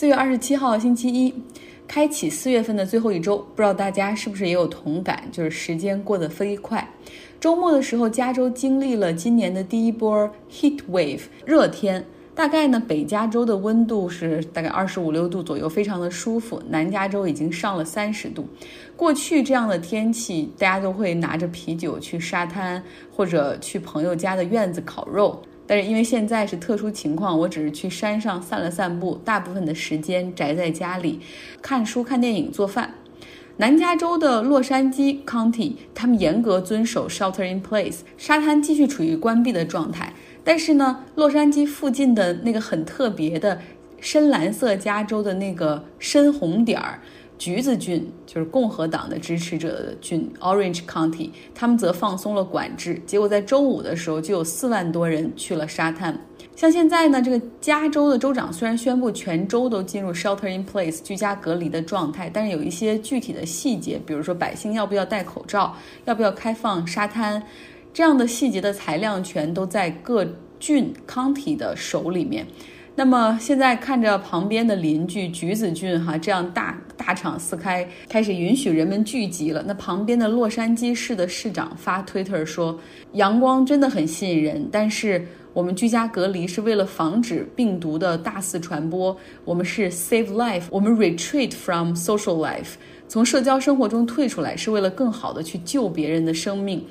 [0.00, 1.30] 四月二十七号星期一，
[1.86, 5.24] 开启四月份的最后一周，不知道大家是不是也有同感？
[5.30, 6.88] 就是时间过得飞快。
[7.38, 12.02] 周末的时候，加州经历了今年的第一波 heat wave 热天。
[12.34, 16.62] 大概呢，北加州的温度是大概二十五六度左右，非常的舒服。
[16.70, 18.48] 南加州已经上了三十度。
[18.96, 22.82] 过去这样的天气，大家都会拿着啤酒去沙滩，
[23.14, 25.42] 或者去朋友家的院子烤肉。
[25.70, 31.20] 但是因为现在是特殊情况，我只是去山上散了散步，大部分的时间宅在家里，
[31.62, 32.94] 看书、看电影、做饭。
[33.58, 40.12] 南加州的洛杉矶 County，他们严格遵守 Shelter in Place，沙滩继续处于关闭的状态。
[40.42, 43.60] 但是呢，洛杉矶附近的那个很特别的
[44.00, 47.00] 深蓝色加州的那个深红点儿，
[47.40, 53.00] 橘子郡就是共和党的支持者的郡 Orange County，他们则放松了管制。
[53.06, 56.14] 结果在周五的时候，就有四万多人去了沙滩。
[56.54, 67.42] 像现在呢，这个加州的州长虽然宣布全州都进入 Shelter in Place 居家隔离的状态，但是有一些具体的细节，比如说百姓要不要戴口罩，要不要开放沙滩。
[67.94, 70.26] 这样的细节的裁量权都在各
[70.58, 72.46] 郡 county 的手里面。
[73.00, 79.64] 那么现在看着旁边的邻居橘子郡哈，这样大大厂四开，开始允许人们聚集了。
[79.66, 82.78] 那旁边的洛杉矶市的市长发推特说
[83.14, 89.16] ：“阳光真的很吸引人，但是我们居家隔离是为了防止病毒的大肆传播。
[89.46, 92.74] 我们是 save life，我们 retreat from social life，
[93.08, 96.84] 从社交生活中退出来，是为了更好的去救别人的生命。”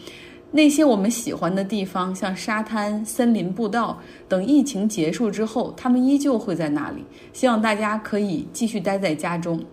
[0.52, 7.06] 那些我们喜欢的地方，像沙滩、森林步道等，疫情结束之后，他们依旧会在那里。
[7.32, 9.64] 希望大家可以继续待在家中。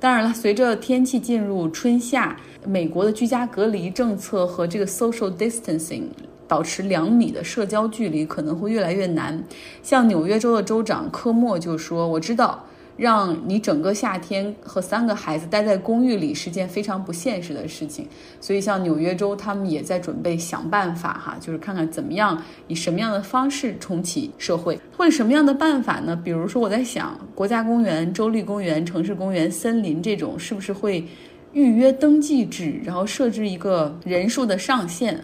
[0.00, 2.34] 当然了，随着天气进入春夏，
[2.66, 6.04] 美国的居家隔离政策和这个 social distancing
[6.48, 9.44] 保持两米的社交距离可能会越来越难。
[9.82, 12.64] 像纽约州的州长科莫就说：“我知道。”
[12.96, 18.06] 让你整个夏天和三个孩子待在公寓里是件非常不现实的事情，
[18.40, 26.14] 所以像纽约州他们也在准备想办法哈，就是看看怎么样以什么样的方式重启社会，或者什么样的办法呢？
[26.14, 31.04] 比如说我在想，国家公园、州立公园、城市公园、森林这种是不是会
[31.52, 35.20] 预约登记制，然后设置一个人数的上限？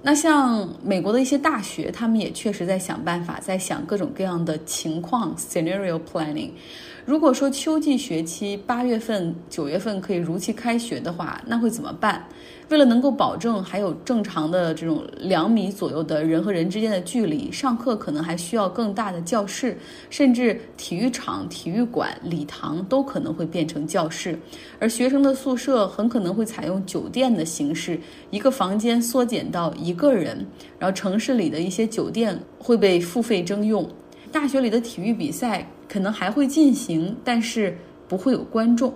[0.00, 6.50] 那像美国的一些大学，他们也确实在想办法，在想各种各样的情况 （scenario planning）。
[7.08, 12.22] 如果说秋季学期八月份、九月份可以如期开学的话，那会怎么办？
[12.68, 19.78] 为了能够保证还有正常的这种两米左右的人和人之间的距离，上课可能还需要更大的教室，
[20.10, 24.38] 甚至体育场、体育馆、礼堂都可能会变成教室，
[24.78, 27.98] 而学生的宿舍很可能会采用酒店的形式，
[28.30, 30.46] 一个房间缩减到一个人，
[30.78, 33.88] 然后城市里的一些酒店会被付费征用，
[34.30, 35.66] 大学里的体育比赛。
[35.88, 38.94] 可能还会进行，但是不会有观众。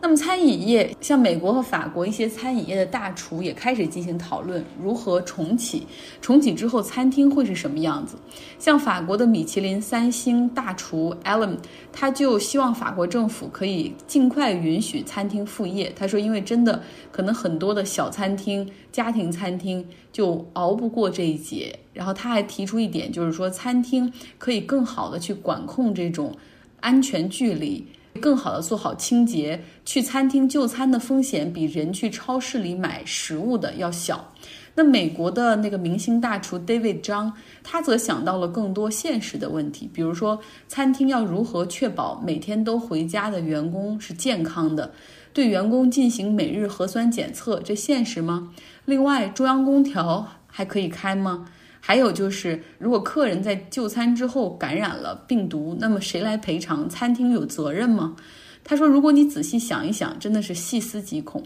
[0.00, 5.84] 那么餐饮业，像美国和法国一些餐饮业的大厨也开始进行讨论，如何重启。
[6.22, 8.16] 重启之后，餐厅会是什么样子？
[8.60, 11.56] 像法国的米其林三星大厨 Alan，
[11.92, 15.92] 他就希望法国政府可以尽快允许餐厅复业。
[15.96, 16.80] 他说，因为真的
[17.10, 21.76] 可能很多的小餐厅、家庭餐厅就熬不过这一劫。
[21.92, 26.32] 然后他还提出一点，就是说餐厅可以更好的去管控这种
[26.78, 27.84] 安全距离。
[28.20, 34.32] 更好的做好清洁，去餐厅就餐的风险比人去超市里买食物的要小。
[34.74, 37.32] 那美国的那个明星大厨 David 张，
[37.64, 44.92] 他则想到了更多现实的问题，比如说餐厅要如何确保每天都回家的员工是健康的，
[45.32, 48.52] 对员工进行每日核酸检测，这现实吗？
[48.84, 51.48] 另外，中央空调还可以开吗？
[51.80, 56.88] 还有就是，如果客人在就餐之后感染了病毒，那么谁来赔偿？
[56.88, 58.16] 餐厅有责任吗？
[58.62, 61.42] 他说，如果你仔细想一想，真的是细思极恐。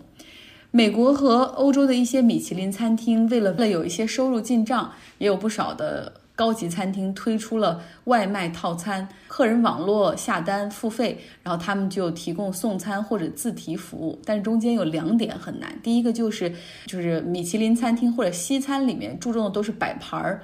[0.71, 6.13] 美国和欧洲的一些米其林餐厅为了为了有一些收入进账，也有不少的。
[6.43, 14.21] 高级餐厅推出了外卖套餐，客人网络下单付费，然后他们就提供送餐或者自提服务。
[14.25, 16.53] 但中间有两点很难，第一个就是
[16.87, 20.43] 就是米其林餐厅或者西餐里面注重的都是摆盘儿，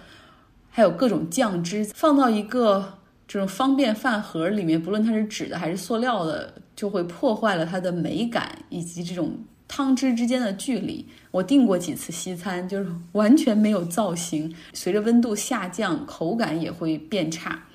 [0.71, 9.37] 还有各种酱汁，放到一个这种方便饭盒里面，不论它是纸的还是塑料的，就会破坏了它的美感以及这种。
[9.69, 14.53] 汤汁之间的距离，我订过几次西餐，就是完全没有造型。
[14.73, 17.67] 随着温度下降，口感也会变差。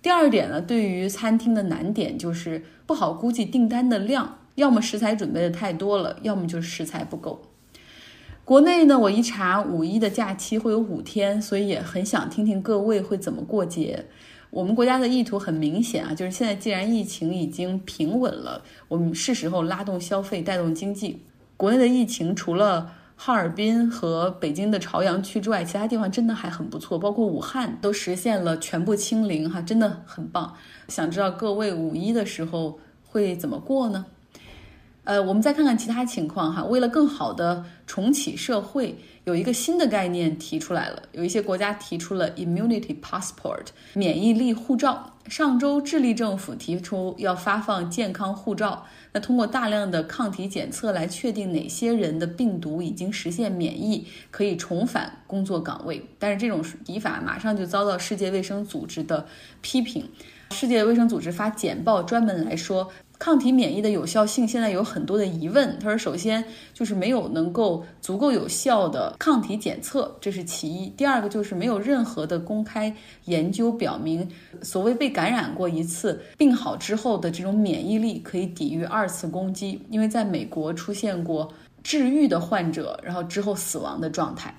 [0.00, 7.42] 第二点呢，对于餐厅的难点就是不好估计订单的量，要么食材准备的太多了，要么就是食材不够。
[8.44, 14.06] 国内呢，我一查五一的假期会有五天，所以也很想听听各位会怎么过节。
[14.50, 21.22] 我们国家的意图很明显啊，就是现在既然疫情已经平稳了，我们是时候拉动消费、带动经济。
[21.56, 30.54] 国内的疫情除了哈尔滨和北京的朝阳区之外，其他地方真的还很不错，包括武汉都实现了全部清零，哈，真的很棒。
[30.88, 34.06] 想知道各位五一的时候会怎么过呢？
[35.04, 36.64] 呃，我们再看看其他情况哈。
[36.64, 41.02] 为了更好的重启社会，有一个新的概念提出来了。
[41.10, 45.08] 有一些国家提出了 immunity passport 免疫力护照。
[45.26, 56.04] 上周，智利政府提出要发放健康护照，那通过大量的抗体检测来确定哪些人的病毒已经实现免疫，可以重返工作岗位。
[56.18, 59.26] 但是这种提法马上就遭到世界卫生组织的
[59.60, 60.08] 批评。
[60.50, 62.88] 世界卫生组织发简报专门来说。
[63.22, 65.78] 抗体免疫的有效性现在有很多的疑问。
[65.78, 70.88] 他说，首先就是没有能够足够有效的抗体检测，这是其一。
[70.88, 72.92] 第二个就是没有任何的公开
[73.26, 74.28] 研究表明，
[74.60, 79.80] 所谓被感染过一次病好之后的这种免疫力可以抵御二次攻击。
[79.88, 81.48] 因为在美国出现过
[81.84, 84.52] 治愈的患者，然后之后死亡的状态。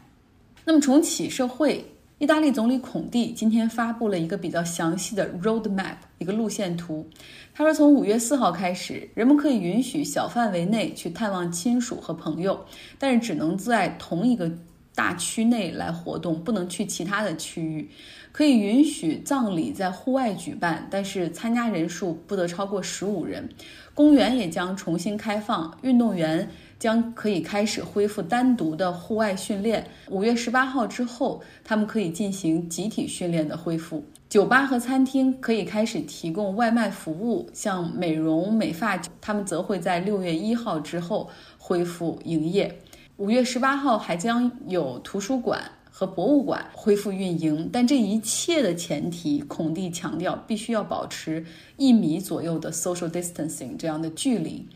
[0.64, 1.86] 那么重启社会。
[2.24, 7.06] 意大利总理孔蒂今天发布了一个比较详细的 roadmap，一个路线图。
[7.54, 12.66] 他说，从五月四号开始，人们可以允许小范围内去探望亲属和朋友，
[12.98, 14.50] 但是只能在同一个
[14.96, 17.90] 大区内来活动，不能去其他的区域。
[18.34, 23.48] 可以允许葬礼在户外举办，但是参加人数不得超过十五人。
[23.94, 26.50] 公园也将重新开放，运动员。
[26.80, 29.88] 将可以开始恢复单独的户外训练。
[30.10, 34.04] 五月十八号之后，他们可以进行集体训练的恢复。
[34.28, 42.78] 酒吧和餐厅可以开始提供外卖服务，像美容美发，他们则会在六月一号之后恢复营业。
[43.16, 45.62] 五月十八号还将有图书馆
[45.96, 51.46] 和博物馆恢复运营，但这一切的前提，孔蒂强调必须要保持
[51.78, 54.68] 一米左右的 social distancing 这样的距离。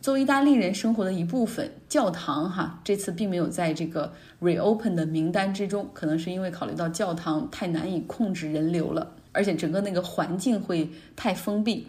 [0.00, 11.86] 作为意大利人生活的一部分，教堂哈这次并没有在这个 reopen 的名单之中，可能是因为考虑到教堂太难以控制人流了，而且整个那个环境会太封闭。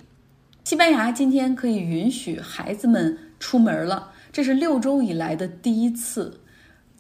[0.64, 6.41] 西班牙今天可以允许孩子们出门了，这是六周以来的第一次。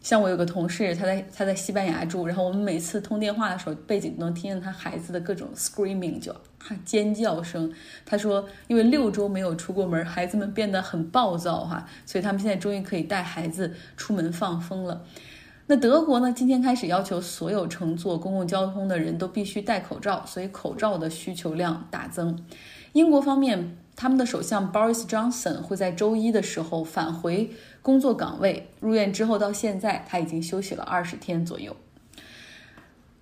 [0.01, 7.71] 像我有个同事，他在他在西班牙住，然后我们每次通电话的时候，背景能听见他孩子的各种 screaming，就啊尖叫声。
[8.03, 15.05] 他说，因为六周没有出过门，孩子们变得很暴躁哈，所以他们现在终于可以带孩子出门放风了。
[15.71, 16.33] 那德国呢？
[16.33, 22.37] 今天开始要求所有乘坐公共交通的人都必须戴口罩，所以口罩的需求量大增。
[22.91, 23.77] 英国方面。
[23.93, 27.51] 他们的首相 Boris Johnson 会在周一的时候返回
[27.83, 28.67] 工作岗位。
[28.79, 31.75] 入院之后到现在，他已经休息了二十天左右。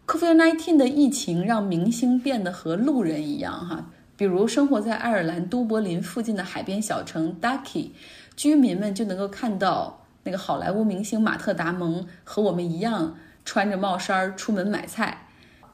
[0.07, 7.89] COVID-19 的疫情让明星变得和路人一样，哈，比如生活在爱尔兰都柏林附近的海边小城 Ducky，
[8.37, 15.25] 居民们就能够看到那个好莱坞明星马特·达蒙和我们一样穿着帽衫出门买菜。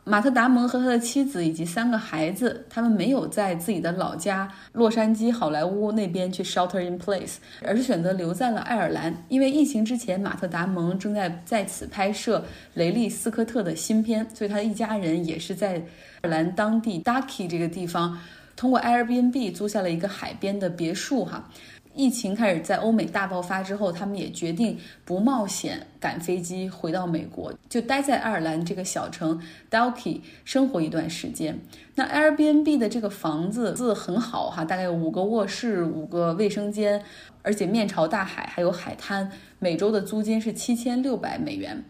[0.08, 9.12] 马特·达蒙和他的妻子以及三个孩子，他们没有在自己的老家洛杉矶好莱坞那边去 shelter in place，而是选择留在了爱尔兰。
[9.30, 12.46] 因为疫情之前，马特·达蒙正在在此拍摄
[12.76, 15.84] 雷利·斯科特的新片，所以他的一家人也是在爱
[16.22, 18.20] 尔兰当地 Ducky 这个地方，
[18.56, 21.50] 通过 Airbnb 租下了一个海边的别墅，哈。
[21.96, 31.60] 疫情开始在欧美大爆发之后，他们也决定不冒险赶飞机回到美国，就待在爱尔兰这个小城 Dalkey 生活一段时间。
[31.96, 37.02] 那 Airbnb 的这个房子字很好哈，大概有五个卧室、五个卫生间，
[37.42, 39.32] 而且面朝大海，还有海滩。
[39.60, 41.86] 每周的租金是七千六百美元，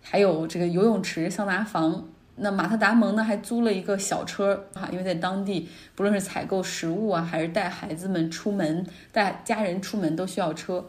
[0.00, 2.08] 还有这个游泳池、桑拿房。
[2.34, 10.84] 那马特·达蒙呢，还租了一个小车哈，因为在当地，不论是采购食物啊，还是带孩子们出门、带家人出门，都需要车。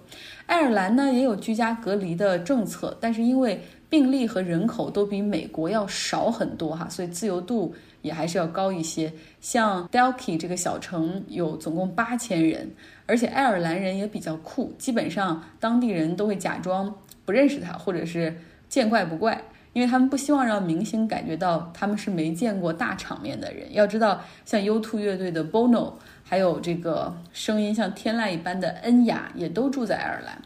[0.45, 9.11] 爱尔兰呢，也有居家隔离的政策，但是因为病例和人口都比美国要少很多哈，所以自由度也还是要高一些。
[9.41, 12.71] 像 Dalkey 这个小城有总共八千人，
[13.05, 16.91] 而且爱尔兰人也比较酷，基本上当地人都会假装
[17.25, 18.33] 不认识他，或者是
[18.69, 19.39] 见怪不怪。
[19.73, 23.73] 因为他们不希望让明星感觉到他们是没见过大场面的人。
[23.73, 30.41] 要知道，像 U2 乐队的 Bono，还有这个声音像天籁一般的恩雅，也都住在爱尔兰。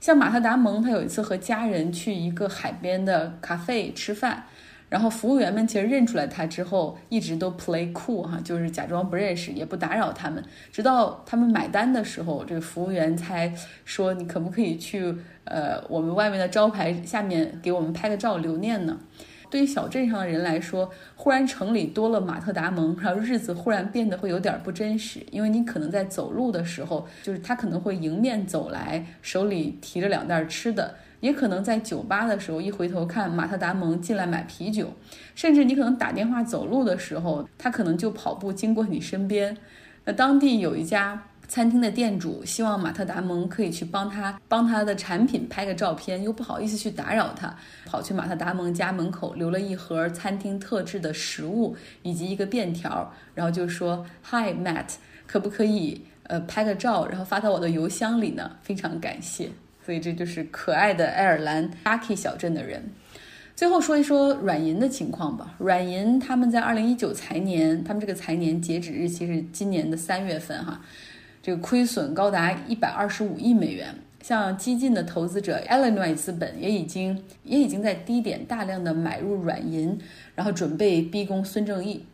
[0.00, 4.46] 像马特·达蒙，他有一次和家人去一个海边的咖啡吃饭。
[4.92, 10.44] 然后服务员们其实认出来他之后，一直都 play cool 哈，就是假装不认识，也不打扰他们。
[10.70, 13.50] 直到他们买单的时候，这个服务员才
[13.86, 18.98] 说：“你可不可以去呃我们外面的招牌下面给我们拍个照留念呢？”
[19.48, 30.94] 对于小镇上的人来说，忽然城里多了马特达蒙，然后日子忽然变得会有点不真实，因为你可能在走路的时候，就是他可能会迎面走来，手里提着两袋吃的。
[31.22, 34.92] 也可能在酒吧的时候，一回头看马特达蒙进来买啤酒，
[35.36, 39.56] 甚至你可能打电话走路的时候，他可能就跑步经过你身边。
[40.04, 47.54] 那当地有一家餐厅的店主希望马特达蒙可以去帮他帮他的产品拍个照片，又不好意思去打扰他，
[47.86, 54.94] 跑去马特达蒙家门口留了一盒餐厅特制的食物以及一个便条，然后就说：“Hi Matt，
[55.28, 58.56] 可不可以呃拍个照，然后发到我的邮箱里呢？
[58.62, 59.50] 非常感谢。”
[59.84, 62.90] 所以这就是可爱的爱尔兰 Lucky 小镇的人。
[63.54, 65.54] 最后说一说软银的情况吧。
[65.58, 70.80] 软银他们在二零一九财年，他们这个财年截止日期是今年的三月份哈，
[71.42, 73.94] 这个亏损高达一百二十五亿美元。
[74.22, 79.98] 像激进的投资者 Illinois 资本也已经也已经在低点大量的买入软银，
[80.34, 82.06] 然后准备逼宫孙正义。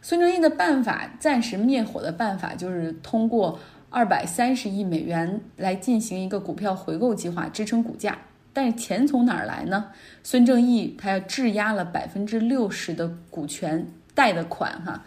[0.00, 3.58] 孙正义的办法，暂时灭火的办法就是通过。
[3.90, 8.18] 二百三十亿美元来进行一个股票回购计划，支撑股价。
[8.52, 9.86] 但是钱从哪儿来呢？
[10.22, 15.04] 孙正义他要质押了百分之六十的股权贷的款，哈。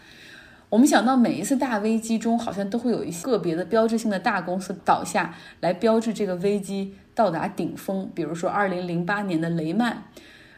[0.70, 8.10] 我们想到每一次大危机中，好像都会有一些个别的标志性的大公司倒下来标志这个危机到达顶峰。
[8.16, 10.06] 比如说二零零八年的雷曼，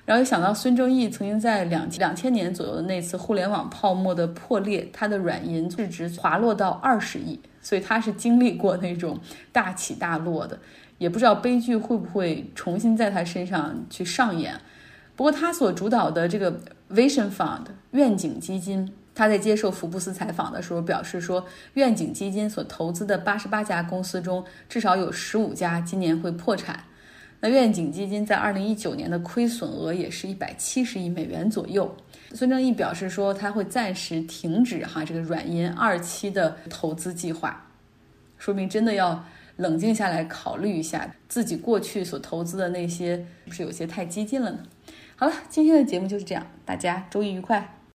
[0.05, 7.39] 然后又想到孙正义曾经在两两千年左右的那次互联网泡沫的破裂，他的软银市值滑落到二十亿。
[7.62, 9.17] 所以他是经历过那种
[9.53, 10.60] 大起大落的，
[10.98, 14.60] 也不知道悲剧会不会重新在他身上去上演。
[15.15, 16.60] 不过他所主导的这个
[16.91, 21.45] Vision Fund 愿景基金，他在接受福布斯采访的时候表示说，
[21.75, 26.83] 愿景基金所投资的八十八家公司中，至少有十五家今年会破产。
[27.45, 31.93] 那愿景基金在二零一九年的亏损额也是一百七十亿美元左右。
[32.33, 37.69] 孙正义表示说，他会暂时停止哈这个软银二期的投资计划，
[38.38, 39.21] 说明真的要
[39.57, 44.59] 冷静下来考虑一下自己过去所投资的那些是不是有些太激进了呢？
[45.17, 47.75] 好了，今天的节目就是这样，大家周一愉快。